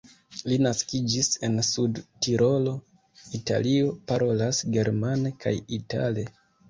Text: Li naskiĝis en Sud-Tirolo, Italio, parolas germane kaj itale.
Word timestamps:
Li 0.51 0.55
naskiĝis 0.67 1.27
en 1.47 1.59
Sud-Tirolo, 1.67 2.73
Italio, 3.41 3.93
parolas 4.13 4.63
germane 4.79 5.33
kaj 5.45 5.55
itale. 5.79 6.25